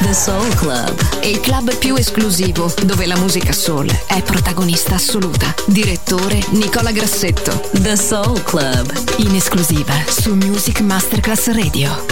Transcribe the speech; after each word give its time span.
The 0.00 0.14
Soul 0.14 0.54
Club 0.54 1.20
è 1.20 1.26
il 1.26 1.40
club 1.40 1.76
più 1.76 1.94
esclusivo 1.94 2.72
dove 2.84 3.06
la 3.06 3.16
musica 3.16 3.52
soul 3.52 3.88
è 4.06 4.22
protagonista 4.22 4.94
assoluta. 4.94 5.54
Direttore 5.66 6.40
Nicola 6.50 6.90
Grassetto. 6.90 7.68
The 7.72 7.96
Soul 7.96 8.42
Club, 8.42 8.92
in 9.18 9.34
esclusiva 9.34 9.94
su 10.06 10.34
Music 10.34 10.80
Masterclass 10.80 11.52
Radio. 11.52 12.04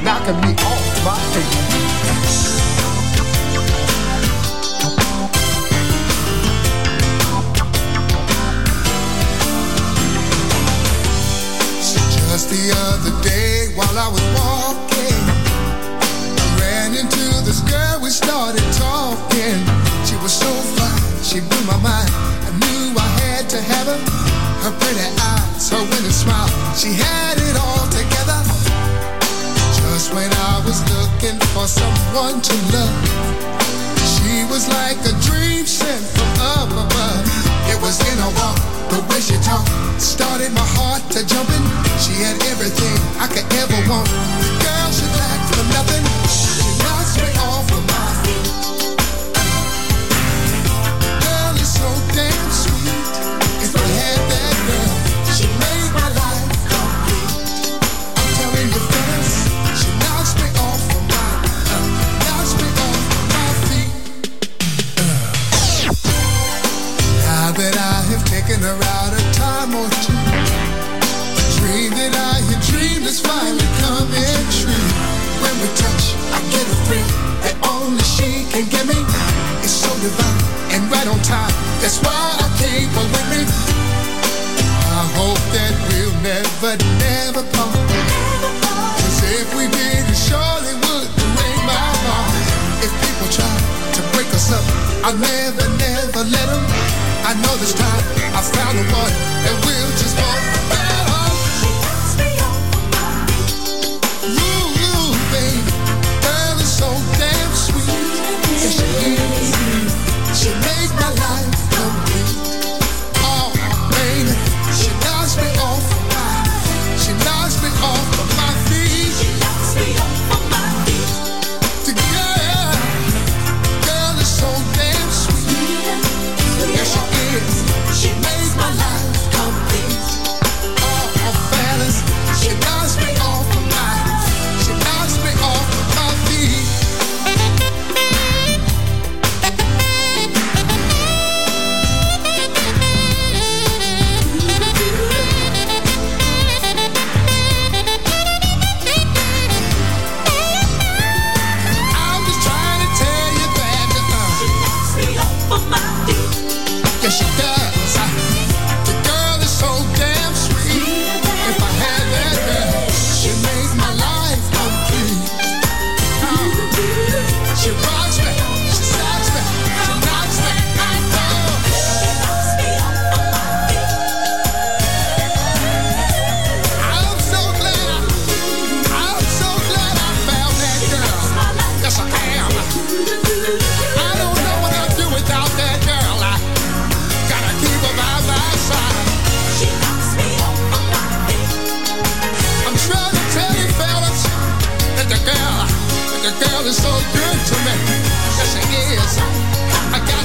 Knock 0.00 0.26
me 0.42 0.54
off 0.62 1.04
my 1.04 1.16
feet. 1.32 1.89
together. 23.90 24.10
Her 24.62 24.72
pretty 24.78 25.08
eyes, 25.18 25.70
her 25.70 25.80
winning 25.80 26.12
smile, 26.12 26.48
she 26.76 26.92
had 26.92 27.38
it 27.38 27.56
all 27.56 27.86
together. 27.88 28.40
Just 29.74 30.14
when 30.14 30.30
I 30.30 30.62
was 30.64 30.80
looking 30.92 31.38
for 31.52 31.66
someone 31.66 32.40
to 32.40 32.54
love, 32.72 32.94
she 34.04 34.44
was 34.52 34.68
like 34.68 34.98
a 35.08 35.14
dream 35.24 35.66
sent 35.66 36.04
from 36.12 36.30
up 36.40 36.70
above. 36.70 37.24
It 37.72 37.80
was 37.80 37.98
in 38.12 38.18
a 38.18 38.30
walk, 38.36 38.60
the 38.90 39.00
way 39.08 39.20
she 39.20 39.36
talked, 39.42 39.70
started 40.00 40.52
my 40.52 40.66
heart 40.76 41.02
to 41.16 41.26
jumping. 41.26 41.66
She 41.98 42.12
had 42.20 42.36
everything 42.52 42.98
I 43.18 43.26
could 43.28 43.48
ever 43.64 43.78
want. 43.88 44.08
The 44.44 44.50
girl, 44.60 44.90
she 44.92 45.06
lacked 45.16 45.54
for 45.54 45.64
nothing. 45.72 46.59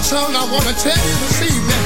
song 0.05 0.35
I 0.35 0.45
want 0.51 0.65
to 0.67 0.75
tell 0.75 0.93
you 0.93 1.15
this 1.25 1.41
evening. 1.41 1.84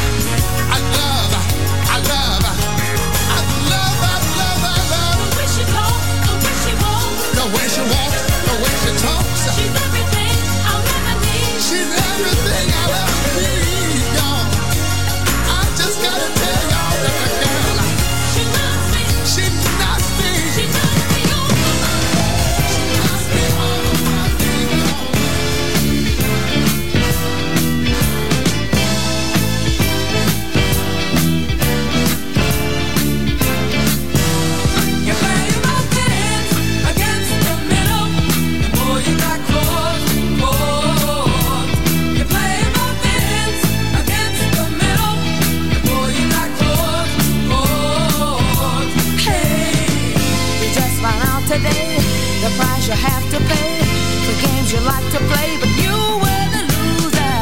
you 52.89 52.95
have 52.95 53.23
to 53.29 53.37
pay 53.37 53.81
for 54.25 54.47
games 54.47 54.73
you 54.73 54.79
like 54.79 55.05
to 55.11 55.19
play, 55.29 55.57
but 55.59 55.69
you 55.77 55.93
were 55.93 56.45
the 56.55 56.63
loser. 56.73 57.35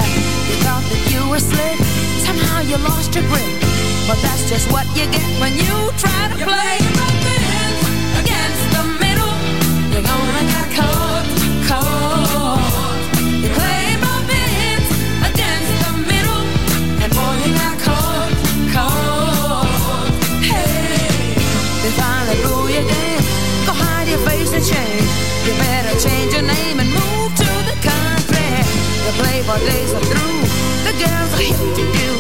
You 0.50 0.56
thought 0.60 0.84
that 0.92 1.04
you 1.10 1.30
were 1.30 1.40
slick, 1.40 1.80
somehow 2.26 2.60
you 2.60 2.76
lost 2.84 3.16
your 3.16 3.24
grip. 3.30 3.62
But 4.10 4.20
that's 4.22 4.50
just 4.50 4.70
what 4.74 4.86
you 4.88 5.06
get 5.10 5.40
when 5.40 5.56
you 5.56 5.92
try 5.96 6.28
to 6.34 6.38
you 6.38 6.44
play. 6.44 6.78
play 6.80 7.07
four 29.48 29.58
days 29.60 29.94
are 29.94 30.02
through. 30.02 30.42
The 30.84 30.94
girls 31.00 31.32
are 31.34 31.42
into 31.42 31.82
you. 31.82 32.12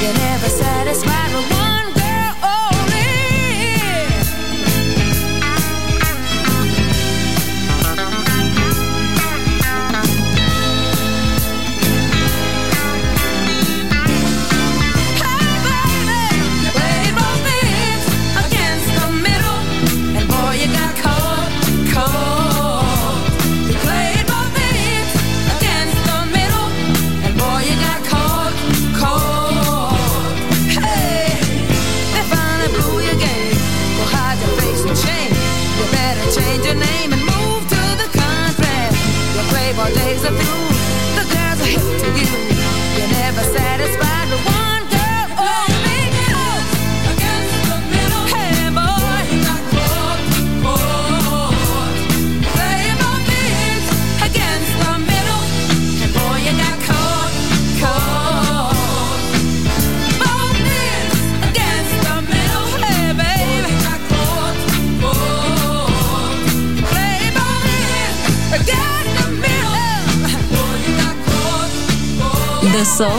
You're 0.00 0.14
never 0.14 0.48
satisfied 0.48 1.34
with 1.34 1.57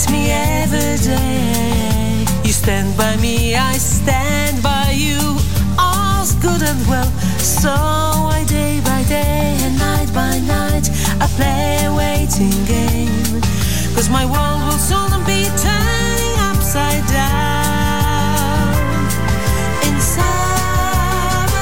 hits 0.00 0.10
me 0.10 0.30
every 0.30 0.96
day. 1.04 2.24
You 2.44 2.52
stand 2.52 2.96
by 2.96 3.16
me, 3.16 3.54
I 3.54 3.72
stand 3.74 4.62
by 4.62 4.92
you. 4.96 5.18
All's 5.78 6.32
good 6.36 6.62
and 6.62 6.86
well. 6.86 7.10
So 7.38 7.70
I 7.70 8.44
day 8.46 8.80
by 8.84 9.02
day 9.04 9.58
and 9.62 9.78
night 9.78 10.12
by 10.14 10.38
night, 10.40 10.88
I 11.20 11.26
play 11.36 11.84
a 11.84 11.94
waiting 11.94 12.64
game. 12.66 13.40
Cause 13.94 14.08
my 14.08 14.24
world 14.24 14.62
will 14.68 14.78
soon 14.78 15.24
be 15.26 15.44
turning 15.66 16.36
upside 16.50 17.06
down. 17.08 18.74
In 19.86 20.00
summer, 20.00 21.60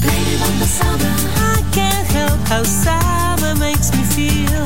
blame 0.00 0.42
on 0.48 0.58
the 0.58 0.68
summer. 0.78 1.14
I 1.52 1.62
can't 1.72 2.08
help 2.08 2.40
how 2.48 2.62
summer 2.62 3.54
makes 3.58 3.90
me 3.92 4.02
feel. 4.02 4.65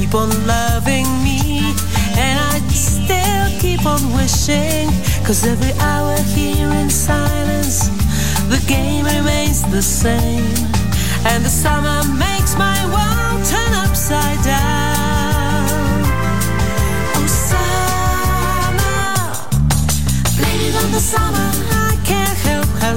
keep 0.00 0.14
on 0.14 0.30
loving 0.46 1.04
me 1.22 1.74
and 2.16 2.38
I 2.38 2.58
still 2.72 3.60
keep 3.60 3.84
on 3.84 4.00
wishing. 4.16 4.88
Cause 5.26 5.46
every 5.46 5.72
hour 5.78 6.16
here 6.34 6.70
in 6.80 6.88
silence 6.88 7.88
the 8.48 8.60
game 8.66 9.04
remains 9.04 9.62
the 9.70 9.82
same. 9.82 10.54
And 11.30 11.44
the 11.44 11.50
summer 11.50 12.00
makes 12.16 12.56
my 12.56 12.78
world 12.94 13.44
turn 13.52 13.72
upside 13.84 14.42
down. 14.42 16.00
Oh 17.16 17.26
summer 17.50 18.88
blame 20.38 20.62
it 20.68 20.74
on 20.82 20.90
the 20.92 21.04
summer 21.14 21.50
I 21.88 21.98
can't 22.04 22.38
help 22.48 22.68
how 22.82 22.96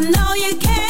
I 0.00 0.02
know 0.02 0.32
you 0.32 0.56
can 0.56 0.89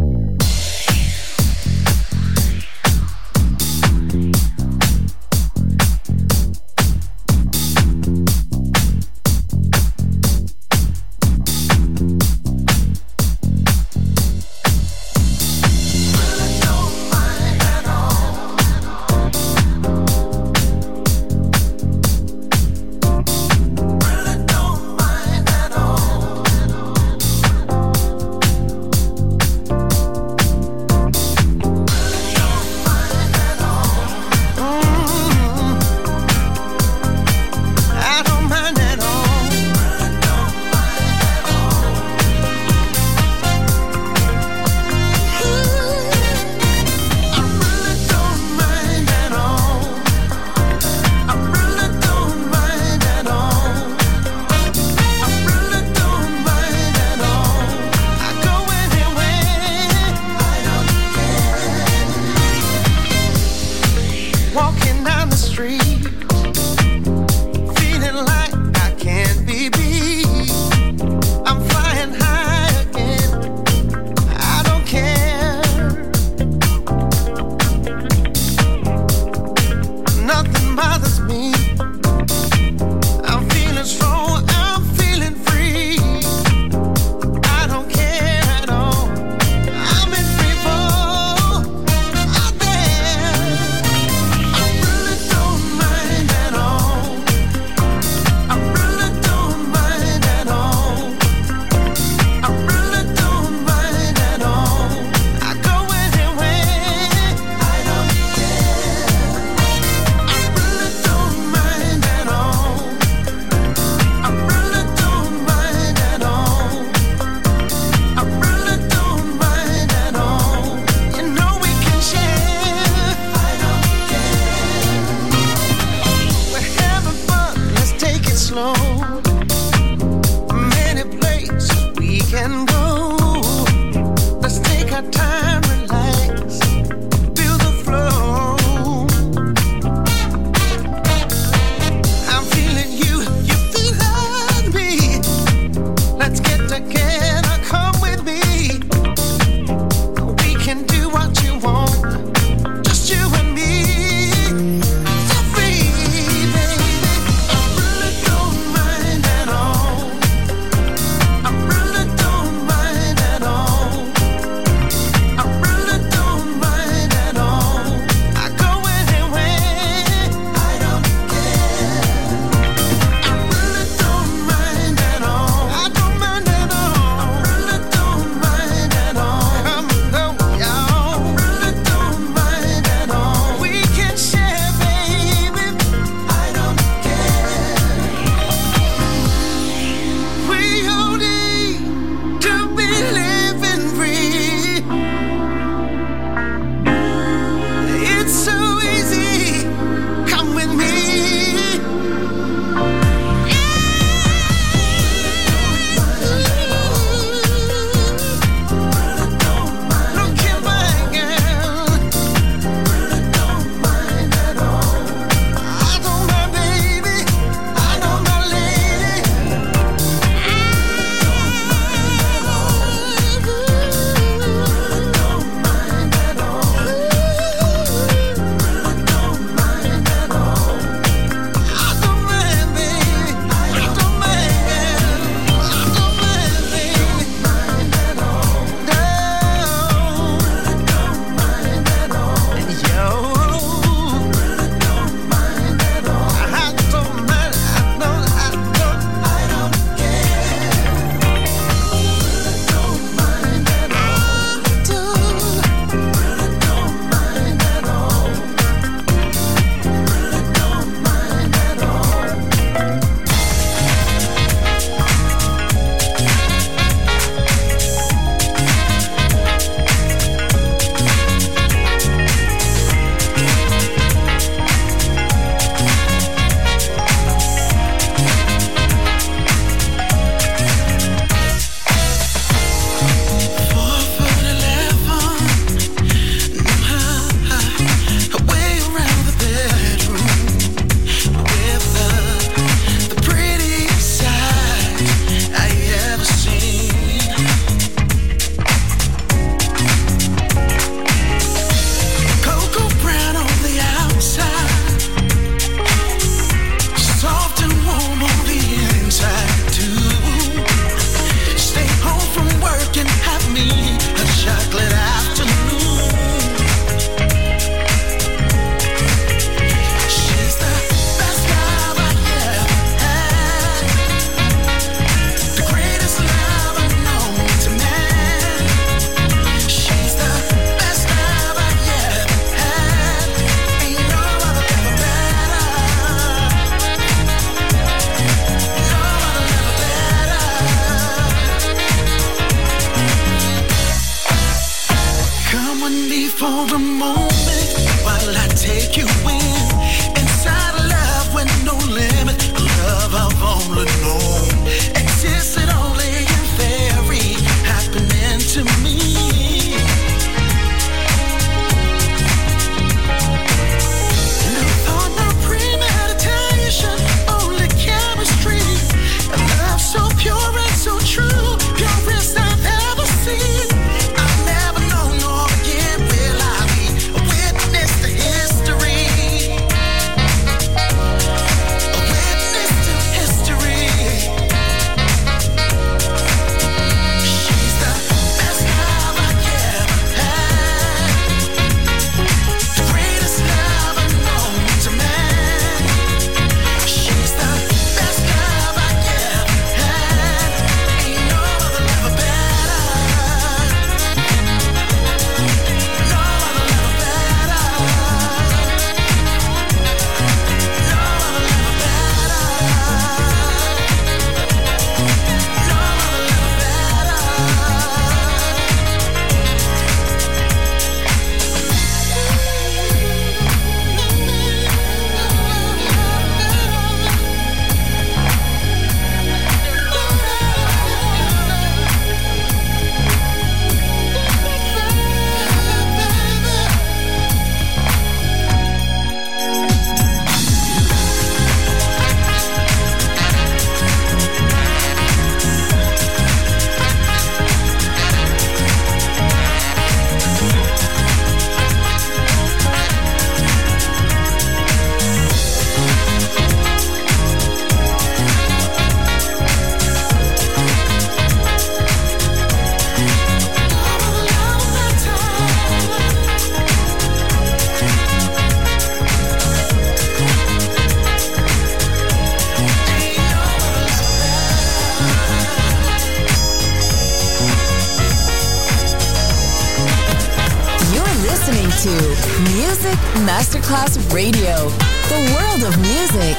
The 485.11 485.17
world 485.35 485.63
of 485.63 485.75
music. 485.81 486.37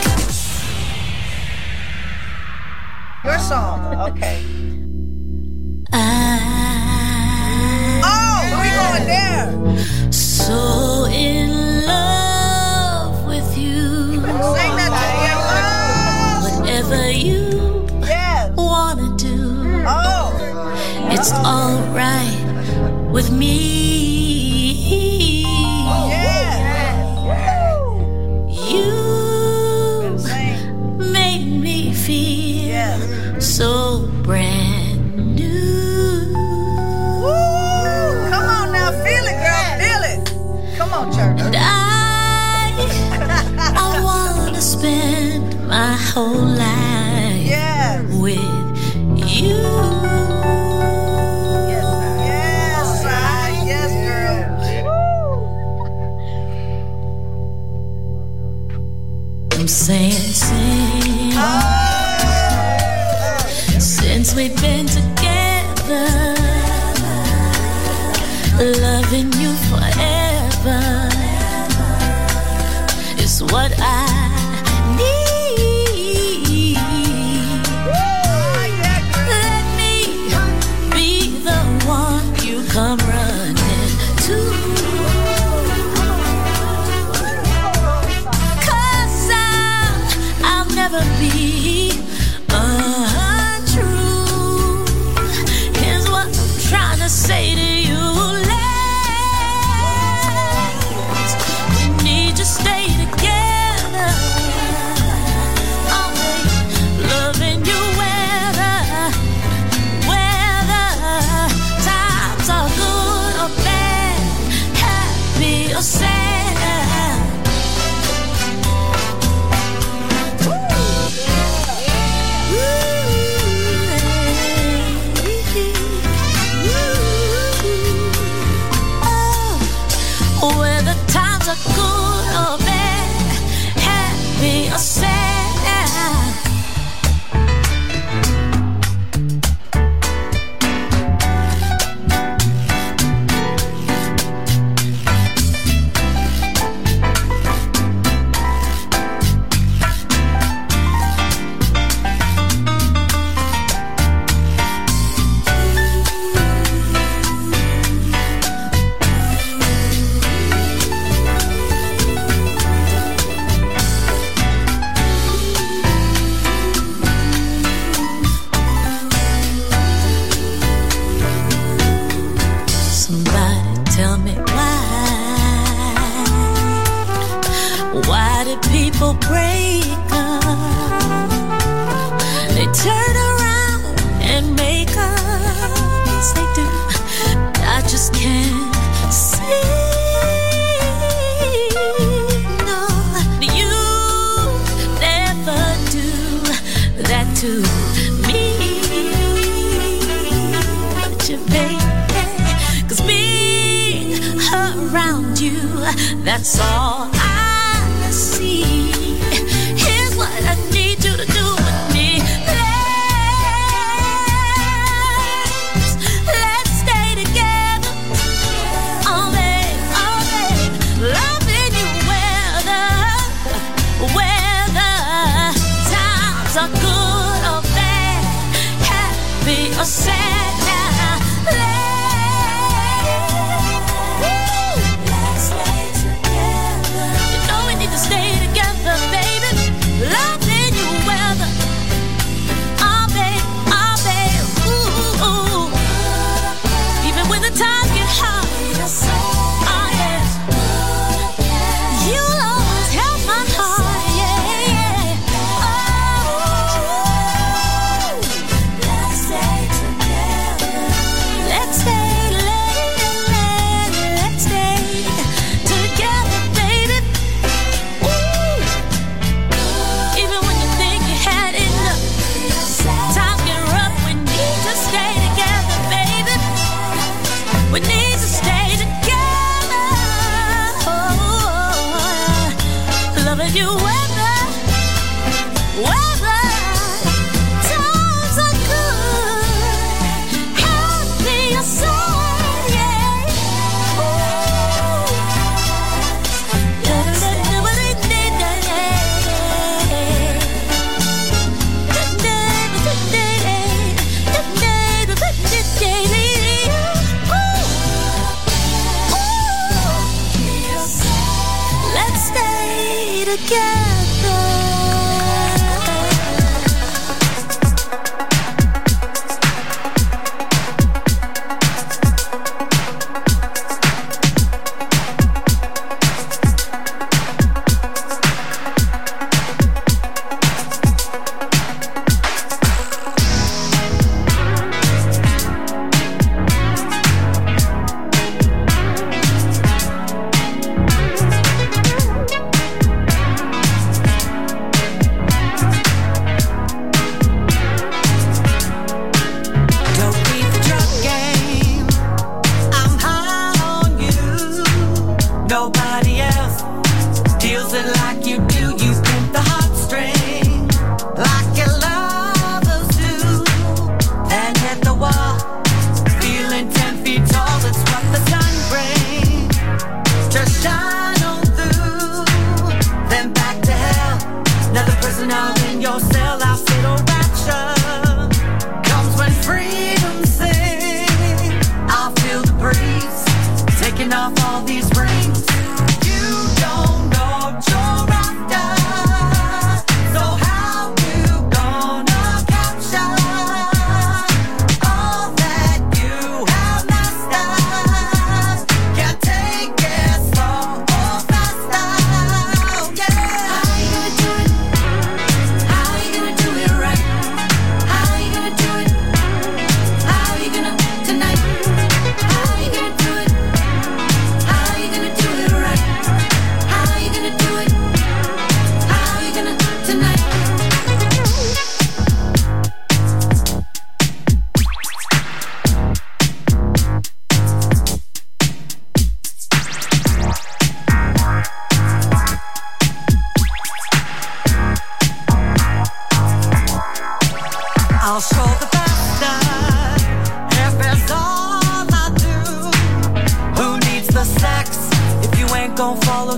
Your 3.23 3.39
song. 3.39 4.01
Okay. 4.09 4.43
I 5.93 5.99
oh, 8.03 8.41
we 8.63 8.69
going 8.81 9.07
there. 9.07 10.11
So 10.11 11.05
in 11.05 11.85
love 11.85 13.27
with 13.27 13.59
you. 13.59 14.15
Sing 14.15 14.75
that 14.81 14.93
to 16.49 16.61
Whatever 16.63 17.11
you 17.11 17.87
yes. 18.01 18.57
wanna 18.57 19.15
do, 19.19 19.85
oh. 19.87 20.33
it's 21.13 21.31
alright 21.35 22.41
with 23.13 23.31
me. 23.31 24.02
whole 46.15 46.45
life. 46.45 46.62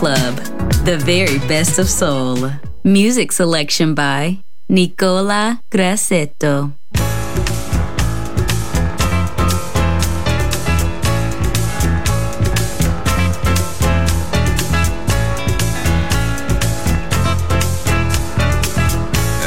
Club, 0.00 0.36
the 0.86 0.96
very 0.96 1.38
best 1.40 1.78
of 1.78 1.86
soul. 1.86 2.50
Music 2.84 3.30
selection 3.32 3.94
by 3.94 4.40
Nicola 4.66 5.60
Grassetto. 5.70 6.72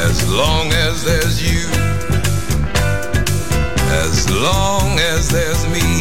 As 0.06 0.30
long 0.30 0.72
as 0.72 1.02
there's 1.02 1.42
you, 1.42 1.66
as 4.04 4.30
long 4.30 5.00
as 5.00 5.28
there's 5.30 5.66
me. 5.66 5.93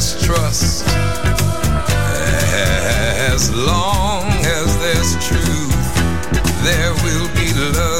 there's 0.00 0.24
trust, 0.24 0.86
as 3.28 3.54
long 3.54 4.24
as 4.30 4.78
there's 4.78 5.12
truth, 5.28 5.94
there 6.64 6.94
will 7.04 7.28
be 7.34 7.52
love. 7.76 7.99